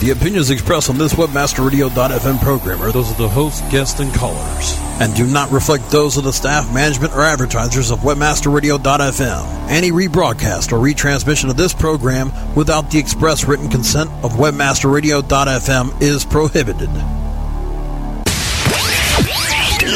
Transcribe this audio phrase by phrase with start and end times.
[0.00, 4.78] The opinions expressed on this WebmasterRadio.fm program are those of the host, guests, and callers,
[5.00, 9.68] and do not reflect those of the staff, management, or advertisers of WebmasterRadio.fm.
[9.68, 16.24] Any rebroadcast or retransmission of this program without the express written consent of WebmasterRadio.fm is
[16.24, 16.90] prohibited.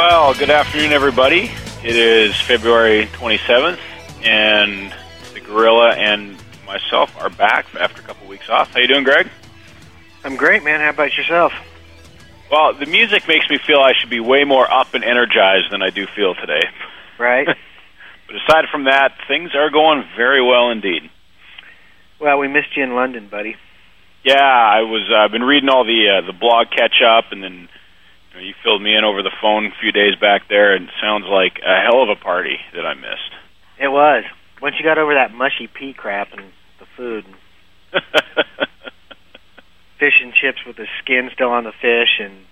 [0.00, 1.50] Well, good afternoon, everybody.
[1.84, 3.78] It is February 27th,
[4.24, 4.94] and
[5.34, 8.70] the Gorilla and myself are back after a couple weeks off.
[8.72, 9.28] How you doing, Greg?
[10.24, 10.80] I'm great, man.
[10.80, 11.52] How about yourself?
[12.50, 15.82] Well, the music makes me feel I should be way more up and energized than
[15.82, 16.66] I do feel today.
[17.18, 17.46] Right.
[18.26, 21.10] but aside from that, things are going very well indeed.
[22.18, 23.54] Well, we missed you in London, buddy.
[24.24, 25.10] Yeah, I was.
[25.12, 27.68] Uh, I've been reading all the uh, the blog catch up, and then
[28.30, 30.84] you, know, you filled me in over the phone a few days back there, and
[30.84, 33.34] it sounds like a hell of a party that I missed.
[33.80, 34.24] It was.
[34.62, 37.36] Once you got over that mushy pea crap and the food, and
[39.98, 42.44] fish and chips with the skin still on the fish, and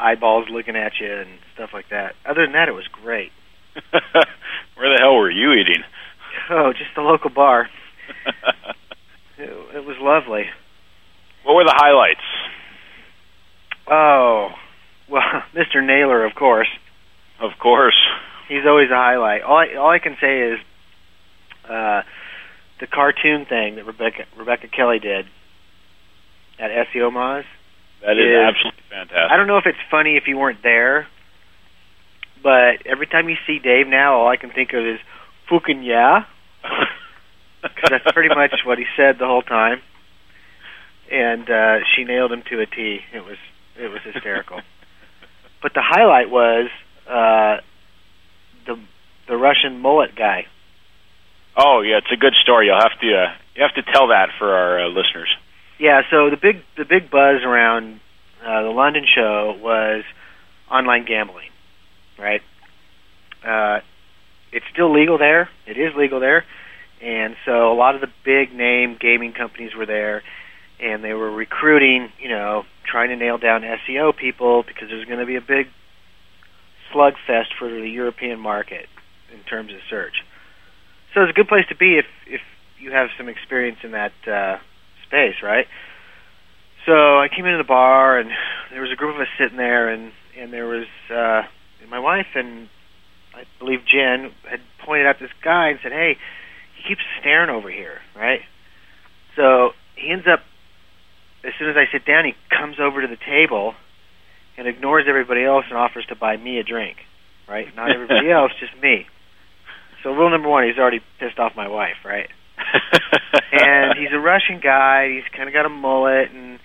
[0.00, 2.14] eyeballs looking at you, and stuff like that.
[2.24, 3.32] Other than that, it was great.
[3.90, 5.82] Where the hell were you eating?
[6.50, 7.68] Oh, just the local bar.
[9.38, 10.44] it, it was lovely.
[11.44, 12.20] What were the highlights?
[13.90, 14.50] Oh,
[15.10, 15.22] well,
[15.54, 15.77] Mr.
[15.88, 16.68] Naylor, of course.
[17.40, 17.96] Of course.
[18.48, 19.42] He's always a highlight.
[19.42, 20.58] All I, all I can say is
[21.68, 22.02] uh,
[22.80, 25.26] the cartoon thing that Rebecca Rebecca Kelley did
[26.58, 27.44] at SEO Moz.
[28.02, 29.30] That is, is absolutely fantastic.
[29.32, 31.08] I don't know if it's funny if you weren't there,
[32.42, 35.00] but every time you see Dave now, all I can think of is
[35.50, 36.24] "fucking yeah,"
[37.62, 39.80] because that's pretty much what he said the whole time.
[41.10, 43.00] And uh, she nailed him to a T.
[43.12, 43.38] It was
[43.76, 44.60] it was hysterical.
[45.62, 46.70] But the highlight was
[47.08, 47.60] uh,
[48.66, 48.78] the
[49.26, 50.46] the Russian mullet guy.
[51.56, 52.66] Oh yeah, it's a good story.
[52.66, 55.34] You'll have to uh, you have to tell that for our uh, listeners.
[55.78, 58.00] Yeah, so the big the big buzz around
[58.44, 60.04] uh, the London show was
[60.70, 61.50] online gambling,
[62.18, 62.42] right?
[63.44, 63.80] Uh,
[64.52, 65.48] it's still legal there.
[65.66, 66.44] It is legal there,
[67.02, 70.22] and so a lot of the big name gaming companies were there,
[70.80, 75.20] and they were recruiting, you know, trying to nail down SEO people because there's going
[75.20, 75.68] to be a big
[76.92, 78.86] slugfest for the European market
[79.32, 80.24] in terms of search.
[81.14, 82.40] So it's a good place to be if if
[82.78, 84.58] you have some experience in that uh,
[85.06, 85.66] space, right?
[86.86, 88.30] So I came into the bar and
[88.70, 91.42] there was a group of us sitting there, and and there was uh,
[91.88, 92.68] my wife and
[93.34, 96.16] I believe Jen had pointed out this guy and said, "Hey,
[96.76, 98.40] he keeps staring over here, right?"
[99.36, 100.40] So he ends up
[101.44, 103.74] as soon as I sit down, he comes over to the table
[104.56, 106.96] and ignores everybody else and offers to buy me a drink.
[107.48, 107.74] Right?
[107.76, 109.06] Not everybody else, just me.
[110.02, 112.28] So rule number one, he's already pissed off my wife, right?
[113.52, 115.10] and he's a Russian guy.
[115.14, 116.58] He's kind of got a mullet, and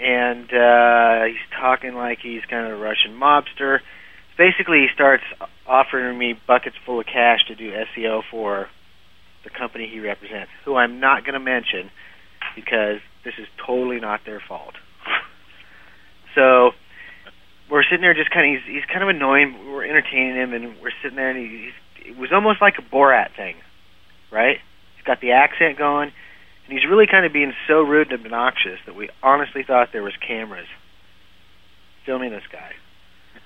[0.00, 3.78] and uh, he's talking like he's kind of a Russian mobster.
[4.38, 5.22] Basically, he starts
[5.66, 8.68] offering me buckets full of cash to do SEO for
[9.44, 11.90] the company he represents, who I'm not going to mention
[12.54, 14.74] because this is totally not their fault.
[16.36, 16.70] so
[17.68, 19.66] we're sitting there, just kind of he's, he's kind of annoying.
[19.66, 21.74] We're entertaining him, and we're sitting there, and he's
[22.06, 23.56] it was almost like a Borat thing,
[24.30, 24.58] right?
[24.94, 26.12] He's got the accent going,
[26.64, 30.04] and he's really kind of being so rude and obnoxious that we honestly thought there
[30.04, 30.68] was cameras
[32.06, 32.70] filming this guy.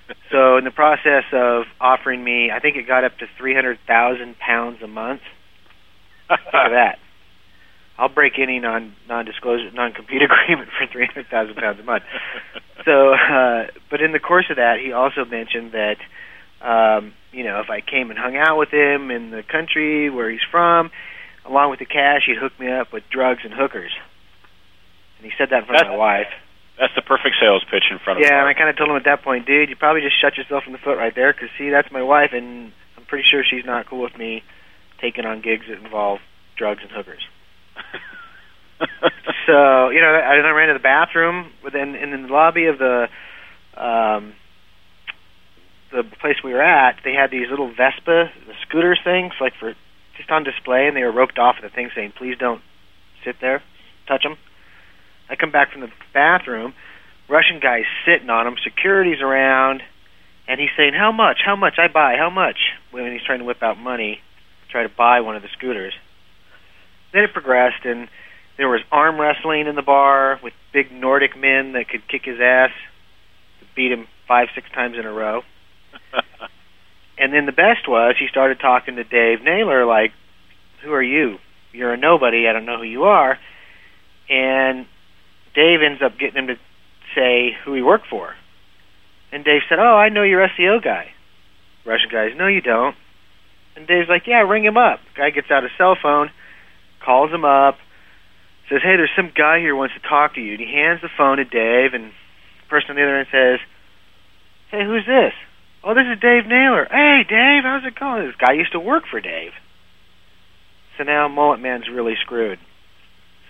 [0.30, 3.78] so in the process of offering me, I think it got up to three hundred
[3.86, 5.22] thousand pounds a month.
[6.30, 6.98] Of that.
[8.00, 12.04] I'll break any non non-disclosure non-compete agreement for three hundred thousand pounds a month.
[12.82, 16.00] So, uh, but in the course of that, he also mentioned that
[16.64, 20.30] um, you know if I came and hung out with him in the country where
[20.30, 20.90] he's from,
[21.44, 23.92] along with the cash, he'd hook me up with drugs and hookers.
[25.18, 26.32] And he said that in front of my wife.
[26.80, 28.24] That's the perfect sales pitch in front of.
[28.24, 30.38] Yeah, and I kind of told him at that point, dude, you probably just shut
[30.38, 33.44] yourself in the foot right there, because see, that's my wife, and I'm pretty sure
[33.44, 34.42] she's not cool with me
[35.02, 36.20] taking on gigs that involve
[36.56, 37.20] drugs and hookers.
[39.46, 43.08] so you know, I, I ran to the bathroom, within in the lobby of the
[43.76, 44.34] um,
[45.92, 49.74] the place we were at, they had these little Vespa, the scooters things, like for
[50.16, 52.62] just on display, and they were roped off at the thing saying, "Please don't
[53.24, 53.62] sit there,
[54.06, 54.36] touch them."
[55.28, 56.74] I come back from the bathroom,
[57.28, 59.82] Russian guy's sitting on them, security's around,
[60.48, 61.38] and he's saying, "How much?
[61.44, 61.78] How much?
[61.78, 62.16] I buy.
[62.16, 62.58] How much?"
[62.90, 64.20] When he's trying to whip out money,
[64.68, 65.94] try to buy one of the scooters.
[67.12, 68.08] Then it progressed, and
[68.60, 72.38] there was arm wrestling in the bar with big Nordic men that could kick his
[72.42, 72.68] ass,
[73.74, 75.40] beat him five, six times in a row.
[77.18, 80.12] and then the best was he started talking to Dave Naylor, like,
[80.84, 81.38] "Who are you?
[81.72, 82.46] You're a nobody.
[82.46, 83.38] I don't know who you are."
[84.28, 84.84] And
[85.54, 86.56] Dave ends up getting him to
[87.14, 88.34] say who he worked for.
[89.32, 91.14] And Dave said, "Oh, I know your SEO guy."
[91.86, 92.94] Russian guys, "No, you don't."
[93.74, 96.30] And Dave's like, "Yeah, ring him up." Guy gets out a cell phone,
[97.00, 97.78] calls him up,
[98.70, 101.10] says, "Hey, there's some guy here wants to talk to you." And he hands the
[101.18, 103.58] phone to Dave, and the person on the other end says,
[104.70, 105.34] "Hey, who's this?"
[105.82, 109.06] "Oh, this is Dave Naylor." "Hey, Dave, how's it going?" This guy used to work
[109.06, 109.52] for Dave.
[110.96, 112.58] So now Mullet Man's really screwed.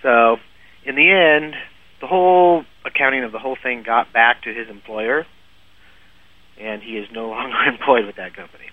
[0.01, 0.37] So,
[0.83, 1.55] in the end,
[1.99, 5.25] the whole accounting of the whole thing got back to his employer,
[6.59, 8.65] and he is no longer employed with that company.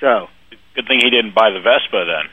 [0.00, 0.28] So,
[0.74, 2.30] good thing he didn't buy the Vespa then.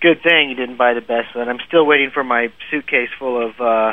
[0.00, 1.48] Good thing you didn't buy the best one.
[1.48, 3.92] I'm still waiting for my suitcase full of uh,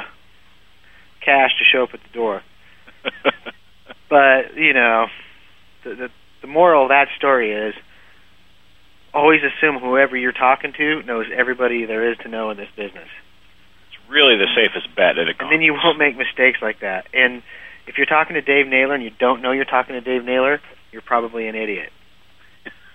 [1.22, 2.44] cash to show up at the door.
[4.10, 5.07] but you know,
[5.84, 6.10] the, the
[6.42, 7.74] the moral of that story is
[9.13, 13.08] always assume whoever you're talking to knows everybody there is to know in this business
[13.88, 15.40] It's really the safest bet at a conference.
[15.40, 17.08] And then you won't make mistakes like that.
[17.13, 17.42] And
[17.88, 20.60] if you're talking to Dave Naylor and you don't know you're talking to Dave Naylor,
[20.92, 21.92] you're probably an idiot.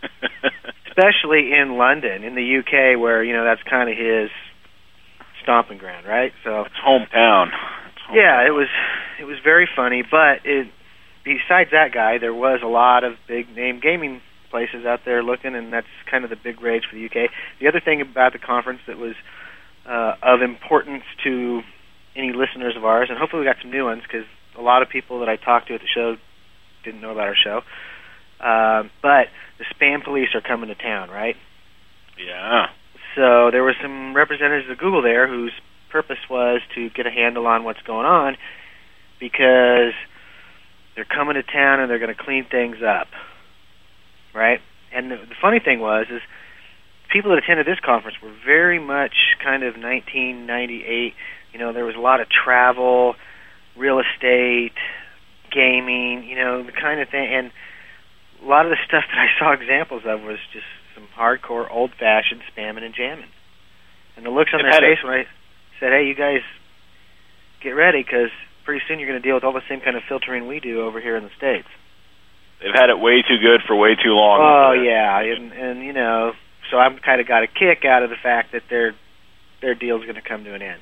[1.01, 4.29] Especially in London, in the UK, where you know that's kind of his
[5.43, 6.33] stomping ground, right?
[6.45, 7.49] So it's hometown.
[7.49, 8.17] It's hometown.
[8.17, 8.69] Yeah, it was
[9.19, 10.69] it was very funny, but it
[11.25, 14.21] besides that guy, there was a lot of big name gaming
[14.51, 17.31] places out there looking, and that's kind of the big rage for the UK.
[17.61, 19.15] The other thing about the conference that was
[19.89, 21.63] uh, of importance to
[22.17, 24.27] any listeners of ours, and hopefully we got some new ones because
[24.59, 26.17] a lot of people that I talked to at the show
[26.85, 27.59] didn't know about our show.
[27.59, 27.63] Uh,
[28.43, 29.29] Uh, but
[29.59, 31.37] the spam police are coming to town, right?
[32.19, 32.67] Yeah.
[33.15, 35.53] So there were some representatives of Google there whose
[35.91, 38.37] purpose was to get a handle on what's going on
[39.19, 39.93] because
[40.95, 43.09] they're coming to town and they're going to clean things up,
[44.35, 44.61] right?
[44.93, 46.21] And the, the funny thing was is
[47.13, 51.15] people that attended this conference were very much kind of 1998.
[51.53, 53.15] You know, there was a lot of travel,
[53.77, 54.75] real estate,
[55.51, 57.29] gaming, you know, the kind of thing.
[57.35, 57.51] And
[58.43, 62.41] a lot of the stuff that I saw examples of was just some hardcore, old-fashioned
[62.53, 63.29] spamming and jamming.
[64.17, 65.27] And the looks on their face when I
[65.79, 66.43] said, "Hey, you guys,
[67.63, 68.31] get ready because
[68.65, 70.83] pretty soon you're going to deal with all the same kind of filtering we do
[70.83, 71.69] over here in the states."
[72.61, 74.41] They've had it way too good for way too long.
[74.41, 76.33] Oh yeah, and and you know
[76.71, 78.95] so I've kind of got a kick out of the fact that their
[79.61, 80.81] their deal is going to come to an end.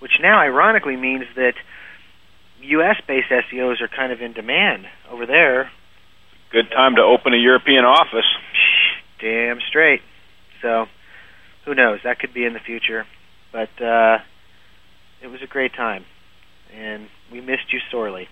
[0.00, 1.54] Which now, ironically, means that
[2.62, 5.70] U.S.-based SEOs are kind of in demand over there.
[6.52, 8.26] Good time to open a European office.
[9.20, 10.00] Damn straight.
[10.62, 10.86] So,
[11.64, 12.00] who knows?
[12.02, 13.06] That could be in the future.
[13.52, 14.18] But uh,
[15.22, 16.04] it was a great time,
[16.74, 18.28] and we missed you sorely.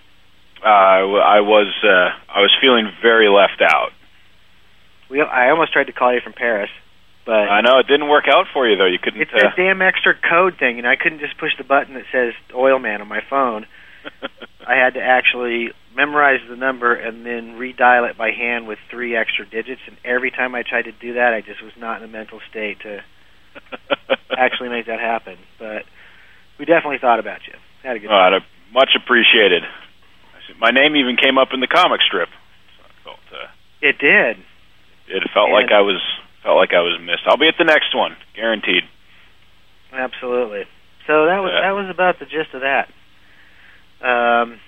[0.63, 3.91] Uh, I was uh, I was feeling very left out.
[5.11, 6.71] We I almost tried to call you from Paris,
[7.25, 8.87] but I know it didn't work out for you though.
[8.87, 9.21] You couldn't.
[9.21, 12.05] It's uh, that damn extra code thing, and I couldn't just push the button that
[12.11, 13.67] says Oilman on my phone.
[14.67, 19.17] I had to actually memorize the number and then redial it by hand with three
[19.17, 19.83] extra digits.
[19.87, 22.41] And every time I tried to do that, I just was not in a mental
[22.49, 23.03] state to
[24.39, 25.37] actually make that happen.
[25.59, 25.83] But
[26.59, 27.55] we definitely thought about you.
[27.83, 28.11] Had a good.
[28.11, 28.43] Oh, time.
[28.73, 29.63] much appreciated.
[30.59, 32.31] My name even came up in the comic strip.
[32.31, 33.51] So I felt, uh,
[33.83, 34.39] it did
[35.09, 36.01] it felt and like I was
[36.43, 37.25] felt like I was missed.
[37.27, 38.85] I'll be at the next one, guaranteed.
[39.93, 40.65] Absolutely.
[41.07, 42.89] So that was that was about the gist of that.
[44.05, 44.61] Um,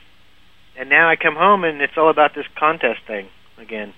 [0.81, 3.93] and now I come home and it's all about this contest thing again.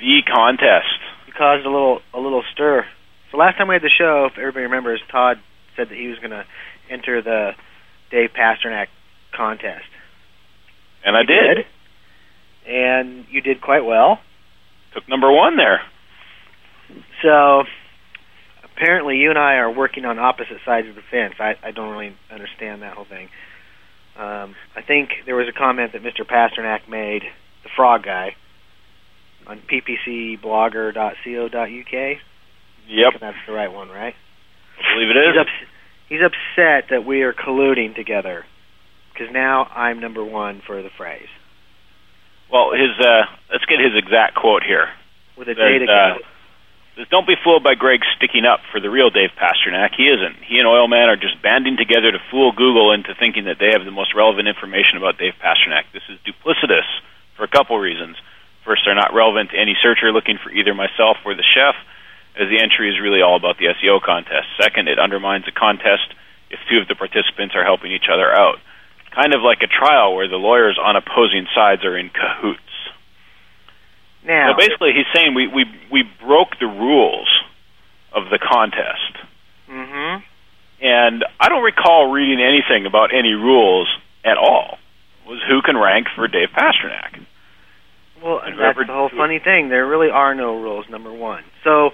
[0.00, 0.98] The contest.
[1.26, 2.84] You caused a little a little stir.
[3.30, 5.36] So last time we had the show, if everybody remembers, Todd
[5.76, 6.44] said that he was going to
[6.90, 7.52] enter the
[8.10, 8.86] Dave Pasternack
[9.36, 9.86] contest.
[11.04, 11.56] And I did.
[11.56, 11.66] did.
[12.66, 14.18] And you did quite well
[14.94, 15.80] took number one there.
[17.22, 17.64] So
[18.64, 21.34] apparently, you and I are working on opposite sides of the fence.
[21.38, 23.28] I, I don't really understand that whole thing.
[24.16, 26.24] Um, I think there was a comment that Mr.
[26.24, 27.22] Pasternack made,
[27.64, 28.36] the frog guy,
[29.46, 32.18] on ppcblogger.co.uk.
[32.86, 34.14] Yep, that's the right one, right?
[34.78, 35.32] I believe it is.
[35.34, 35.50] He's, ups-
[36.08, 38.44] he's upset that we are colluding together
[39.12, 41.28] because now I'm number one for the phrase.
[42.52, 44.88] Well, his uh, let's get his exact quote here.
[45.36, 46.14] with a day uh,
[47.10, 49.98] Don't be fooled by Greg sticking up for the real Dave Pasternack.
[49.98, 50.38] He isn't.
[50.46, 53.84] He and Oilman are just banding together to fool Google into thinking that they have
[53.84, 55.90] the most relevant information about Dave Pasternack.
[55.92, 56.86] This is duplicitous
[57.36, 58.16] for a couple reasons.
[58.64, 61.74] First, they're not relevant to any searcher looking for either myself or the chef,
[62.38, 64.46] as the entry is really all about the SEO contest.
[64.62, 66.14] Second, it undermines the contest
[66.50, 68.62] if two of the participants are helping each other out.
[69.10, 72.73] Kind of like a trial where the lawyers on opposing sides are in cahoots.
[74.26, 77.28] Now, So basically, he's saying we, we, we broke the rules
[78.12, 79.12] of the contest.
[79.68, 80.22] Mm-hmm.
[80.80, 83.88] And I don't recall reading anything about any rules
[84.24, 84.78] at all.
[85.24, 87.24] It was who can rank for Dave Pasternack?
[88.22, 89.68] Well, And that's the whole funny thing.
[89.68, 90.86] There really are no rules.
[90.88, 91.44] Number one.
[91.62, 91.90] So,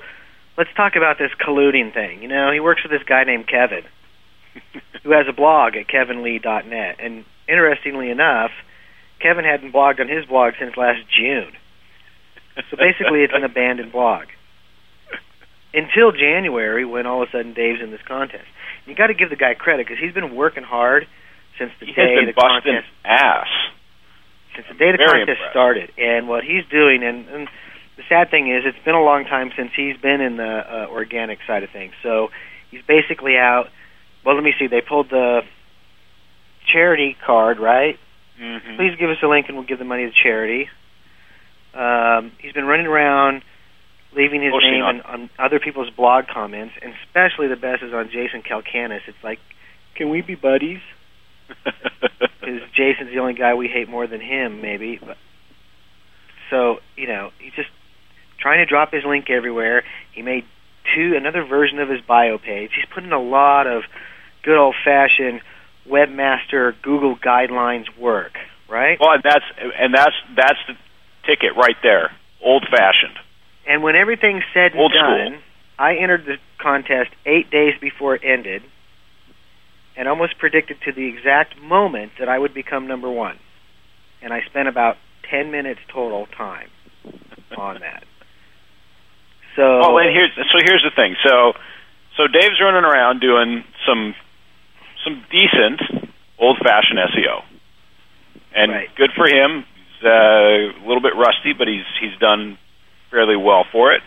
[0.57, 2.23] let's talk about this colluding thing.
[2.23, 3.83] You know, he works with this guy named Kevin,
[5.03, 6.97] who has a blog at kevinlee.net.
[7.01, 8.51] And interestingly enough,
[9.21, 11.53] Kevin hadn't blogged on his blog since last June.
[12.71, 14.27] So basically, it's an abandoned blog
[15.73, 18.47] until January, when all of a sudden Dave's in this contest.
[18.87, 21.07] You got to give the guy credit because he's been working hard
[21.59, 23.47] since the He has day been the busting contest ass.
[24.57, 25.51] since the day the contest impressed.
[25.53, 25.93] started.
[25.97, 27.49] And what he's doing, and, and
[27.97, 30.87] the sad thing is, it's been a long time since he's been in the uh,
[30.91, 31.93] organic side of things.
[32.03, 32.29] So
[32.71, 33.69] he's basically out.
[34.25, 34.67] Well, let me see.
[34.67, 35.43] They pulled the
[36.73, 37.97] charity card, right?
[38.41, 38.77] Mm-hmm.
[38.77, 40.69] Please give us a link, and we'll give the money to charity.
[41.75, 43.43] Um, he's been running around,
[44.15, 47.83] leaving his Posting name on- on, on other people's blog comments, and especially the best
[47.83, 49.01] is on Jason Calacanis.
[49.07, 49.39] It's like,
[49.95, 50.81] can we be buddies?
[52.41, 54.99] because Jason's the only guy we hate more than him, maybe.
[55.01, 55.17] But
[56.49, 57.69] so you know, he's just
[58.39, 59.85] trying to drop his link everywhere.
[60.15, 60.45] He made
[60.95, 62.71] two another version of his bio page.
[62.75, 63.83] He's putting a lot of
[64.43, 65.41] good old fashioned
[65.89, 68.33] webmaster Google guidelines work,
[68.69, 68.99] right?
[69.01, 69.45] well, and that's
[69.79, 70.75] and that's that's the
[71.27, 72.11] ticket right there.
[72.43, 73.19] Old fashioned.
[73.67, 75.31] And when everything's said and Old school.
[75.31, 75.39] done,
[75.79, 78.63] I entered the contest eight days before it ended,
[79.97, 83.39] and almost predicted to the exact moment that I would become number one.
[84.23, 84.97] And I spent about
[85.31, 86.69] ten minutes total time
[87.57, 88.05] on that.
[89.57, 91.17] So Oh, and here's so here's the thing.
[91.25, 91.53] So
[92.17, 94.15] so Dave's running around doing some
[95.05, 97.43] some decent old fashioned SEO,
[98.55, 98.95] and Right.
[98.97, 99.65] good for him.
[100.03, 102.59] Uh, a little bit rusty, but he's he's done
[103.11, 104.03] fairly well for it.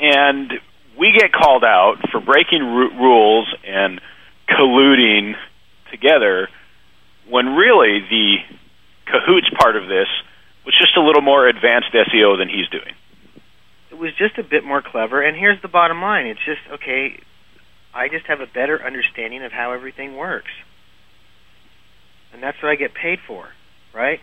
[0.00, 0.52] And
[0.98, 4.00] we get called out for breaking ru- rules and
[4.48, 5.34] colluding
[5.90, 6.48] together,
[7.28, 8.36] when really the
[9.06, 10.08] cahoots part of this
[10.64, 12.94] was just a little more advanced SEO than he's doing.
[13.90, 15.22] it was just a bit more clever.
[15.22, 17.20] And here's the bottom line: it's just okay.
[17.94, 20.50] I just have a better understanding of how everything works,
[22.32, 23.48] and that's what I get paid for,
[23.94, 24.20] right?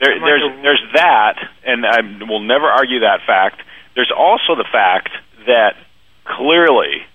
[0.00, 3.62] There, there's there's that, and I will never argue that fact.
[3.94, 5.08] There's also the fact
[5.46, 5.74] that
[6.24, 7.06] clearly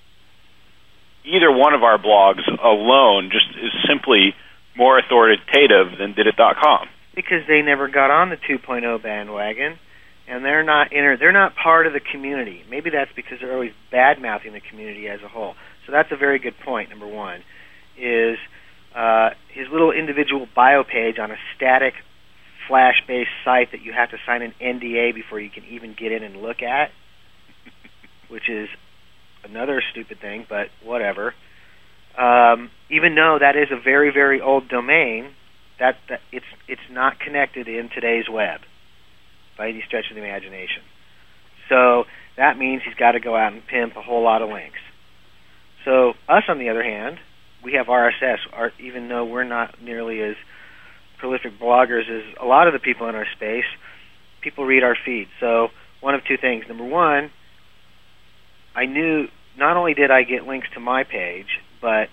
[1.24, 4.34] either one of our blogs alone just is simply
[4.76, 6.90] more authoritative than didit.com.
[7.16, 9.78] because they never got on the 2.0 bandwagon
[10.28, 12.64] and they're not inter- they're not part of the community.
[12.70, 15.56] Maybe that's because they're always bad mouthing the community as a whole.
[15.86, 16.90] So that's a very good point.
[16.90, 17.44] Number one
[17.98, 18.38] is
[18.96, 21.94] uh, his little individual bio page on a static
[22.68, 26.12] flash based site that you have to sign an NDA before you can even get
[26.12, 26.92] in and look at,
[28.30, 28.70] which is
[29.44, 31.34] another stupid thing, but whatever.
[32.18, 35.32] Um, even though that is a very very old domain,
[35.80, 38.62] that, that it's it's not connected in today's web
[39.58, 40.84] by any stretch of the imagination.
[41.70, 42.04] So
[42.38, 44.80] that means he's got to go out and pimp a whole lot of links.
[45.86, 47.18] So us, on the other hand,
[47.64, 48.38] we have RSS.
[48.80, 50.36] Even though we're not nearly as
[51.22, 53.70] prolific bloggers is a lot of the people in our space,
[54.42, 55.28] people read our feed.
[55.40, 55.70] So
[56.02, 56.66] one of two things.
[56.68, 57.30] Number one,
[58.76, 62.10] I knew not only did I get links to my page, but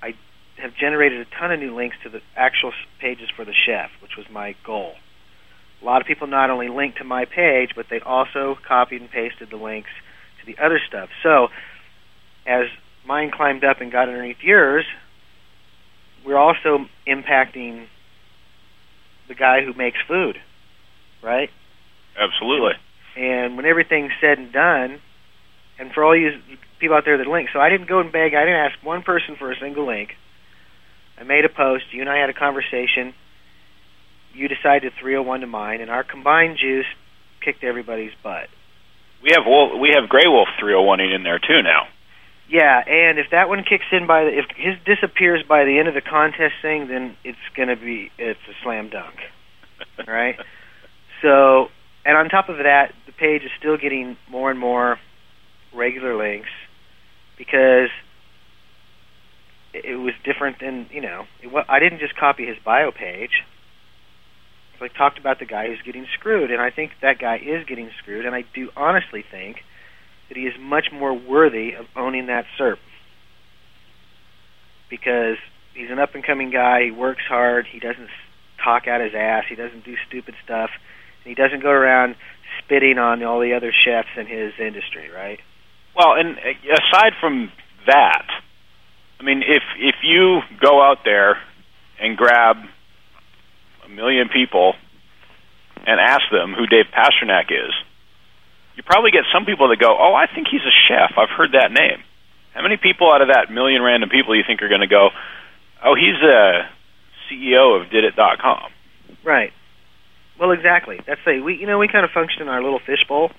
[0.00, 0.14] I
[0.56, 4.12] have generated a ton of new links to the actual pages for the chef, which
[4.16, 4.92] was my goal.
[5.82, 9.10] A lot of people not only linked to my page, but they also copied and
[9.10, 9.90] pasted the links
[10.40, 11.08] to the other stuff.
[11.22, 11.48] So,
[12.46, 12.66] as
[13.04, 14.84] mine climbed up and got underneath yours,
[16.24, 17.86] we're also impacting
[19.28, 20.36] the guy who makes food,
[21.22, 21.50] right?
[22.18, 22.74] Absolutely.
[23.16, 25.00] And when everything's said and done,
[25.78, 26.40] and for all you
[26.78, 28.34] people out there that link, so I didn't go and beg.
[28.34, 30.10] I didn't ask one person for a single link.
[31.18, 31.84] I made a post.
[31.92, 33.14] You and I had a conversation.
[34.34, 36.86] You decided 301 to mine, and our combined juice
[37.40, 38.48] kicked everybody's butt.
[39.22, 41.86] We have Wolf, we have Graywolf 301 in there too now.
[42.48, 45.88] Yeah, and if that one kicks in by the, if his disappears by the end
[45.88, 49.16] of the contest thing, then it's going to be it's a slam dunk,
[50.06, 50.36] right?
[51.22, 51.68] So,
[52.04, 54.98] and on top of that, the page is still getting more and more
[55.74, 56.50] regular links
[57.38, 57.88] because
[59.72, 61.24] it was different than you know.
[61.42, 63.30] It, I didn't just copy his bio page.
[64.82, 67.90] I talked about the guy who's getting screwed, and I think that guy is getting
[68.02, 69.62] screwed, and I do honestly think
[70.34, 72.78] that he is much more worthy of owning that SERP
[74.90, 75.36] because
[75.74, 76.84] he's an up and coming guy.
[76.84, 77.66] He works hard.
[77.70, 78.08] He doesn't
[78.62, 79.44] talk out his ass.
[79.48, 80.70] He doesn't do stupid stuff.
[81.24, 82.16] And he doesn't go around
[82.58, 85.40] spitting on all the other chefs in his industry, right?
[85.96, 87.50] Well, and uh, aside from
[87.86, 88.26] that,
[89.20, 91.38] I mean, if if you go out there
[92.00, 92.56] and grab
[93.84, 94.74] a million people
[95.86, 97.72] and ask them who Dave Pasternack is,
[98.76, 101.16] you probably get some people that go, "Oh, I think he's a chef.
[101.16, 102.02] I've heard that name."
[102.54, 105.10] How many people out of that million random people you think are going to go,
[105.82, 106.68] "Oh, he's a
[107.28, 108.72] CEO of Didit.com"?
[109.24, 109.52] Right.
[110.38, 111.00] Well, exactly.
[111.06, 113.30] That's the we you know we kind of function in our little fishbowl.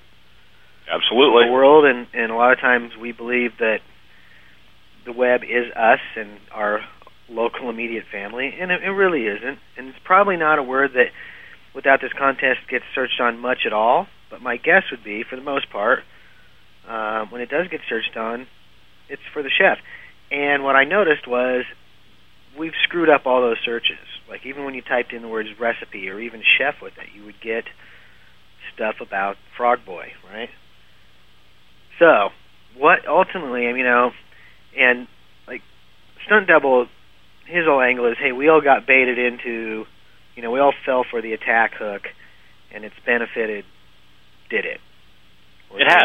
[0.89, 1.45] Absolutely.
[1.45, 3.79] The world, and and a lot of times we believe that
[5.05, 6.81] the web is us and our
[7.29, 9.59] local immediate family, and it, it really isn't.
[9.77, 11.11] And it's probably not a word that,
[11.73, 14.07] without this contest, gets searched on much at all.
[14.35, 15.99] But my guess would be, for the most part,
[16.85, 18.47] uh, when it does get searched on,
[19.07, 19.77] it's for the chef.
[20.29, 21.63] And what I noticed was
[22.59, 23.95] we've screwed up all those searches.
[24.27, 27.23] Like even when you typed in the words recipe or even chef with it, you
[27.23, 27.63] would get
[28.73, 30.49] stuff about Frog Boy, right?
[31.97, 32.27] So,
[32.77, 34.11] what ultimately, you know,
[34.77, 35.07] and
[35.47, 35.61] like
[36.25, 36.87] Stunt Double,
[37.47, 39.85] his whole angle is, hey, we all got baited into,
[40.35, 42.01] you know, we all fell for the attack hook,
[42.73, 43.63] and it's benefited,
[44.49, 44.79] did it?
[45.73, 46.03] It has.